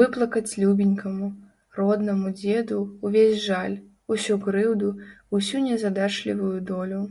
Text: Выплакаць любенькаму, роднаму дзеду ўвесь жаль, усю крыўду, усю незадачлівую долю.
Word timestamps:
Выплакаць 0.00 0.56
любенькаму, 0.64 1.30
роднаму 1.80 2.32
дзеду 2.42 2.78
ўвесь 3.08 3.42
жаль, 3.48 3.76
усю 4.16 4.34
крыўду, 4.48 4.96
усю 5.40 5.68
незадачлівую 5.70 6.56
долю. 6.74 7.06